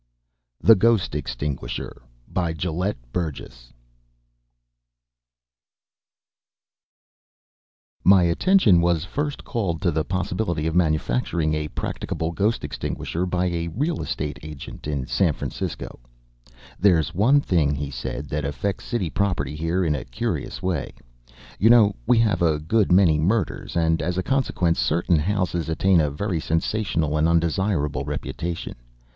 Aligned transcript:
The 0.59 0.73
Ghost 0.73 1.13
Extinguisher 1.13 2.01
BY 2.27 2.53
GELETT 2.53 2.97
BURGESS 3.13 3.71
My 8.03 8.23
attention 8.23 8.81
was 8.81 9.05
first 9.05 9.43
called 9.43 9.79
to 9.83 9.91
the 9.91 10.03
possibility 10.03 10.65
of 10.65 10.73
manufacturing 10.75 11.53
a 11.53 11.67
practicable 11.67 12.31
ghost 12.31 12.63
extinguisher 12.63 13.27
by 13.27 13.45
a 13.45 13.67
real 13.67 14.01
estate 14.01 14.39
agent 14.41 14.87
in 14.87 15.05
San 15.05 15.33
Francisco. 15.33 15.99
"There's 16.79 17.13
one 17.13 17.39
thing," 17.39 17.75
he 17.75 17.91
said, 17.91 18.27
"that 18.29 18.43
affects 18.43 18.85
city 18.85 19.11
property 19.11 19.55
here 19.55 19.83
in 19.85 19.93
a 19.93 20.03
curious 20.05 20.63
way. 20.63 20.95
You 21.59 21.69
know 21.69 21.95
we 22.07 22.17
have 22.17 22.41
a 22.41 22.57
good 22.57 22.91
many 22.91 23.19
murders, 23.19 23.77
and, 23.77 24.01
as 24.01 24.17
a 24.17 24.23
consequence, 24.23 24.79
certain 24.79 25.19
houses 25.19 25.69
attain 25.69 26.01
a 26.01 26.09
very 26.09 26.39
sensational 26.39 27.17
and 27.19 27.29
undesirable 27.29 28.03
reputation. 28.03 28.73